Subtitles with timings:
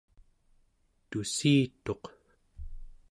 [1.11, 2.03] tussituq